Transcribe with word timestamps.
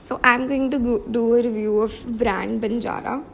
So 0.00 0.20
I'm 0.22 0.46
going 0.46 0.70
to 0.70 0.78
do 1.10 1.34
a 1.34 1.42
review 1.42 1.80
of 1.80 2.18
brand 2.18 2.62
Banjara. 2.62 3.24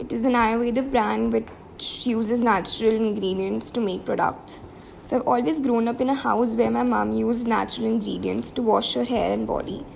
It 0.00 0.12
is 0.12 0.24
an 0.24 0.32
Ayurvedic 0.32 0.90
brand 0.90 1.32
which 1.32 2.04
uses 2.04 2.40
natural 2.40 2.90
ingredients 2.90 3.70
to 3.70 3.80
make 3.80 4.04
products. 4.04 4.64
So 5.04 5.18
I've 5.18 5.28
always 5.28 5.60
grown 5.60 5.86
up 5.86 6.00
in 6.00 6.08
a 6.08 6.14
house 6.14 6.54
where 6.54 6.68
my 6.68 6.82
mom 6.82 7.12
used 7.12 7.46
natural 7.46 7.86
ingredients 7.86 8.50
to 8.52 8.60
wash 8.60 8.94
her 8.94 9.04
hair 9.04 9.32
and 9.32 9.46
body. 9.46 9.86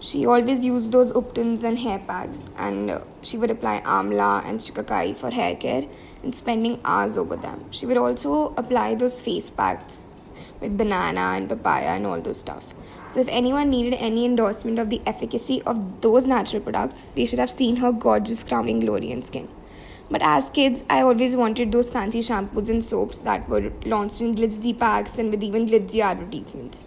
She 0.00 0.26
always 0.26 0.64
used 0.64 0.90
those 0.90 1.12
ubtans 1.12 1.62
and 1.62 1.78
hair 1.78 2.00
packs, 2.00 2.44
and 2.56 3.00
she 3.22 3.38
would 3.38 3.52
apply 3.52 3.80
amla 3.82 4.44
and 4.44 4.58
shikakai 4.58 5.14
for 5.14 5.30
hair 5.30 5.54
care 5.54 5.84
and 6.24 6.34
spending 6.34 6.80
hours 6.84 7.16
over 7.16 7.36
them. 7.36 7.66
She 7.70 7.86
would 7.86 7.96
also 7.96 8.54
apply 8.56 8.96
those 8.96 9.22
face 9.22 9.50
packs 9.50 10.02
with 10.60 10.76
banana 10.76 11.34
and 11.36 11.48
papaya 11.48 11.90
and 11.90 12.06
all 12.06 12.20
those 12.20 12.40
stuff. 12.40 12.74
So, 13.10 13.18
if 13.18 13.26
anyone 13.28 13.70
needed 13.70 13.94
any 13.94 14.24
endorsement 14.24 14.78
of 14.78 14.88
the 14.88 15.02
efficacy 15.04 15.60
of 15.62 16.00
those 16.00 16.28
natural 16.28 16.62
products, 16.62 17.10
they 17.16 17.26
should 17.26 17.40
have 17.40 17.50
seen 17.50 17.76
her 17.76 17.90
gorgeous 17.90 18.44
crowning 18.44 18.78
glory 18.78 19.10
and 19.10 19.24
skin. 19.24 19.48
But 20.08 20.22
as 20.22 20.48
kids, 20.50 20.84
I 20.88 21.02
always 21.02 21.34
wanted 21.34 21.72
those 21.72 21.90
fancy 21.90 22.20
shampoos 22.20 22.68
and 22.68 22.84
soaps 22.84 23.18
that 23.20 23.48
were 23.48 23.72
launched 23.84 24.20
in 24.20 24.36
glitzy 24.36 24.78
packs 24.78 25.18
and 25.18 25.32
with 25.32 25.42
even 25.42 25.66
glitzy 25.66 26.00
advertisements. 26.00 26.84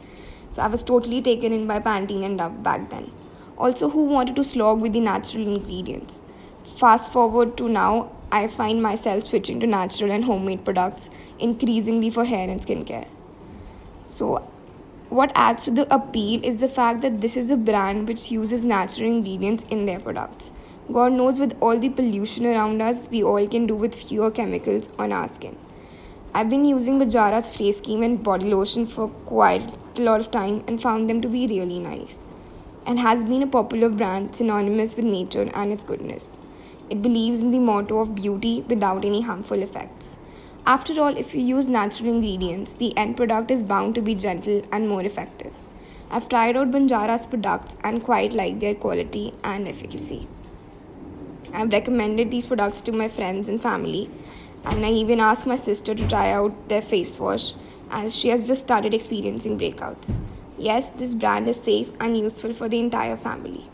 So 0.51 0.61
I 0.61 0.67
was 0.67 0.81
totally 0.81 1.21
taken 1.21 1.51
in 1.51 1.67
by 1.67 1.79
Pantene 1.79 2.23
and 2.23 2.37
Dove 2.37 2.63
back 2.63 2.89
then. 2.89 3.11
Also, 3.57 3.89
who 3.89 4.05
wanted 4.05 4.37
to 4.37 4.45
slog 4.45 4.79
with 4.79 4.93
the 4.93 5.01
natural 5.01 5.47
ingredients? 5.47 6.21
Fast 6.63 7.11
forward 7.11 7.57
to 7.57 7.67
now, 7.67 8.11
I 8.31 8.47
find 8.47 8.81
myself 8.81 9.23
switching 9.23 9.59
to 9.59 9.67
natural 9.67 10.11
and 10.11 10.23
homemade 10.23 10.63
products 10.63 11.09
increasingly 11.37 12.09
for 12.09 12.23
hair 12.23 12.49
and 12.49 12.61
skincare. 12.61 13.07
So, 14.07 14.49
what 15.13 15.31
adds 15.35 15.65
to 15.65 15.71
the 15.71 15.93
appeal 15.93 16.43
is 16.43 16.59
the 16.59 16.67
fact 16.67 17.01
that 17.01 17.21
this 17.21 17.37
is 17.37 17.51
a 17.51 17.55
brand 17.55 18.07
which 18.07 18.31
uses 18.31 18.65
natural 18.65 19.05
ingredients 19.07 19.63
in 19.69 19.85
their 19.85 19.99
products. 19.99 20.51
God 20.91 21.13
knows, 21.13 21.37
with 21.37 21.55
all 21.61 21.77
the 21.77 21.89
pollution 21.89 22.47
around 22.47 22.81
us, 22.81 23.07
we 23.11 23.23
all 23.23 23.47
can 23.47 23.67
do 23.67 23.75
with 23.75 23.93
fewer 23.93 24.31
chemicals 24.31 24.89
on 24.97 25.13
our 25.13 25.27
skin. 25.27 25.55
I've 26.33 26.49
been 26.49 26.65
using 26.65 26.97
Banjara's 26.97 27.51
face 27.55 27.79
cream 27.79 28.01
and 28.01 28.23
body 28.23 28.51
lotion 28.51 28.87
for 28.87 29.07
quite 29.07 29.77
a 29.95 30.01
lot 30.01 30.19
of 30.19 30.31
time 30.31 30.63
and 30.67 30.81
found 30.81 31.07
them 31.07 31.21
to 31.21 31.29
be 31.29 31.45
really 31.45 31.79
nice, 31.79 32.17
and 32.87 32.99
has 32.99 33.23
been 33.23 33.43
a 33.43 33.47
popular 33.47 33.89
brand 33.89 34.35
synonymous 34.35 34.95
with 34.95 35.05
nature 35.05 35.47
and 35.53 35.71
its 35.71 35.83
goodness. 35.83 36.37
It 36.89 37.03
believes 37.03 37.43
in 37.43 37.51
the 37.51 37.59
motto 37.59 37.99
of 37.99 38.15
beauty 38.15 38.61
without 38.67 39.05
any 39.05 39.21
harmful 39.21 39.61
effects. 39.61 40.17
After 40.65 41.01
all, 41.01 41.17
if 41.17 41.35
you 41.35 41.41
use 41.41 41.67
natural 41.67 42.09
ingredients, 42.09 42.71
the 42.73 42.97
end 42.97 43.17
product 43.17 43.51
is 43.51 43.61
bound 43.61 43.95
to 43.95 44.01
be 44.01 44.15
gentle 44.15 44.65
and 44.71 44.87
more 44.87 45.03
effective. 45.03 45.53
I've 46.09 46.29
tried 46.29 46.55
out 46.55 46.71
Banjara's 46.71 47.25
products 47.25 47.75
and 47.83 48.01
quite 48.01 48.31
like 48.31 48.61
their 48.61 48.73
quality 48.73 49.33
and 49.43 49.67
efficacy. 49.67 50.25
I've 51.53 51.73
recommended 51.73 52.31
these 52.31 52.45
products 52.45 52.81
to 52.83 52.93
my 52.93 53.09
friends 53.09 53.49
and 53.49 53.61
family, 53.61 54.09
and 54.63 54.85
I 54.85 54.91
even 54.91 55.19
asked 55.19 55.45
my 55.45 55.55
sister 55.55 55.93
to 55.93 56.07
try 56.07 56.31
out 56.31 56.69
their 56.69 56.81
face 56.81 57.19
wash 57.19 57.55
as 57.91 58.15
she 58.15 58.29
has 58.29 58.47
just 58.47 58.63
started 58.63 58.93
experiencing 58.93 59.59
breakouts. 59.59 60.17
Yes, 60.57 60.89
this 60.91 61.13
brand 61.13 61.49
is 61.49 61.61
safe 61.61 61.91
and 61.99 62.15
useful 62.17 62.53
for 62.53 62.69
the 62.69 62.79
entire 62.79 63.17
family. 63.17 63.69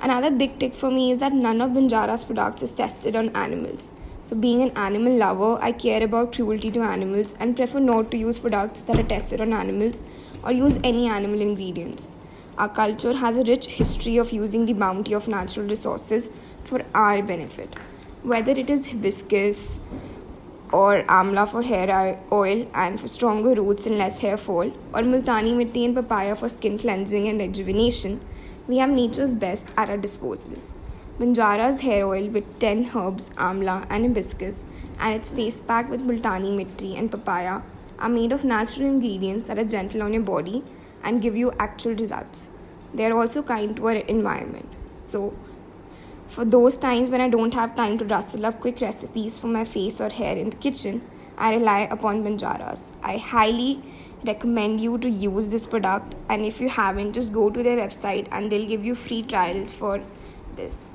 Another 0.00 0.30
big 0.30 0.58
tip 0.58 0.74
for 0.74 0.90
me 0.90 1.12
is 1.12 1.18
that 1.18 1.34
none 1.34 1.60
of 1.60 1.72
Banjara's 1.72 2.24
products 2.24 2.62
is 2.62 2.72
tested 2.72 3.14
on 3.14 3.28
animals. 3.36 3.92
So, 4.30 4.36
being 4.36 4.62
an 4.62 4.70
animal 4.76 5.12
lover, 5.12 5.58
I 5.60 5.72
care 5.72 6.04
about 6.04 6.32
cruelty 6.32 6.70
to 6.70 6.82
animals 6.82 7.34
and 7.40 7.56
prefer 7.56 7.80
not 7.80 8.12
to 8.12 8.16
use 8.16 8.38
products 8.38 8.82
that 8.82 8.96
are 8.96 9.02
tested 9.02 9.40
on 9.40 9.52
animals 9.52 10.04
or 10.44 10.52
use 10.52 10.78
any 10.84 11.08
animal 11.08 11.40
ingredients. 11.40 12.10
Our 12.56 12.68
culture 12.68 13.12
has 13.12 13.38
a 13.38 13.42
rich 13.42 13.66
history 13.66 14.18
of 14.18 14.30
using 14.32 14.66
the 14.66 14.72
bounty 14.74 15.14
of 15.14 15.26
natural 15.26 15.66
resources 15.66 16.30
for 16.62 16.84
our 16.94 17.20
benefit. 17.24 17.76
Whether 18.22 18.52
it 18.52 18.70
is 18.70 18.92
hibiscus 18.92 19.80
or 20.70 21.02
amla 21.08 21.48
for 21.48 21.62
hair 21.62 22.16
oil 22.30 22.70
and 22.72 23.00
for 23.00 23.08
stronger 23.08 23.54
roots 23.60 23.86
and 23.86 23.98
less 23.98 24.20
hair 24.20 24.36
fall, 24.36 24.68
or 24.94 25.02
multani 25.02 25.56
mitti 25.56 25.84
and 25.84 25.96
papaya 25.96 26.36
for 26.36 26.48
skin 26.48 26.78
cleansing 26.78 27.26
and 27.26 27.40
rejuvenation, 27.40 28.20
we 28.68 28.78
have 28.78 28.90
nature's 28.90 29.34
best 29.34 29.66
at 29.76 29.90
our 29.90 29.96
disposal. 29.96 30.54
Banjara's 31.20 31.82
hair 31.82 32.06
oil 32.06 32.28
with 32.28 32.58
10 32.60 32.92
herbs, 32.96 33.28
amla, 33.36 33.86
and 33.90 34.06
hibiscus, 34.06 34.64
and 34.98 35.14
its 35.14 35.30
face 35.30 35.60
pack 35.60 35.90
with 35.90 36.00
multani 36.00 36.50
mitti 36.50 36.96
and 36.96 37.10
papaya 37.10 37.60
are 37.98 38.08
made 38.08 38.32
of 38.32 38.42
natural 38.42 38.86
ingredients 38.86 39.44
that 39.44 39.58
are 39.58 39.64
gentle 39.64 40.00
on 40.00 40.14
your 40.14 40.22
body 40.22 40.64
and 41.04 41.20
give 41.20 41.36
you 41.36 41.52
actual 41.58 41.92
results. 41.94 42.48
They 42.94 43.04
are 43.04 43.12
also 43.12 43.42
kind 43.42 43.76
to 43.76 43.88
our 43.88 43.96
environment. 44.14 44.66
So, 44.96 45.34
for 46.28 46.46
those 46.46 46.78
times 46.78 47.10
when 47.10 47.20
I 47.20 47.28
don't 47.28 47.52
have 47.52 47.74
time 47.74 47.98
to 47.98 48.06
rustle 48.06 48.46
up 48.46 48.58
quick 48.60 48.80
recipes 48.80 49.38
for 49.38 49.48
my 49.48 49.64
face 49.66 50.00
or 50.00 50.08
hair 50.08 50.38
in 50.38 50.48
the 50.48 50.56
kitchen, 50.56 51.02
I 51.36 51.54
rely 51.54 51.80
upon 51.90 52.24
Banjaras. 52.24 52.84
I 53.02 53.18
highly 53.18 53.82
recommend 54.24 54.80
you 54.80 54.96
to 54.96 55.10
use 55.10 55.48
this 55.48 55.66
product, 55.66 56.14
and 56.30 56.46
if 56.46 56.62
you 56.62 56.70
haven't, 56.70 57.12
just 57.12 57.34
go 57.34 57.50
to 57.50 57.62
their 57.62 57.76
website 57.76 58.26
and 58.32 58.50
they'll 58.50 58.66
give 58.66 58.86
you 58.86 58.94
free 58.94 59.22
trials 59.22 59.74
for 59.74 60.00
this 60.56 60.89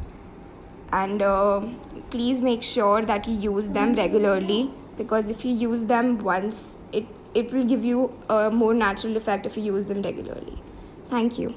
and 0.92 1.22
uh, 1.22 1.62
please 2.10 2.42
make 2.42 2.64
sure 2.64 3.02
that 3.02 3.28
you 3.28 3.54
use 3.54 3.70
them 3.70 3.94
regularly 3.94 4.72
because 4.98 5.30
if 5.30 5.44
you 5.44 5.54
use 5.54 5.86
them 5.86 6.18
once 6.20 6.78
it 6.92 7.06
it 7.34 7.52
will 7.52 7.66
give 7.66 7.84
you 7.84 8.14
a 8.30 8.50
more 8.50 8.74
natural 8.74 9.18
effect 9.18 9.46
if 9.46 9.58
you 9.58 9.64
use 9.64 9.86
them 9.86 10.02
regularly. 10.02 10.62
Thank 11.10 11.38
you 11.38 11.54